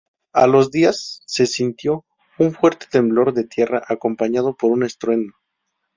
[0.33, 2.05] A los días se sintió
[2.39, 5.35] un fuerte temblor de tierra acompañado por un estruendo.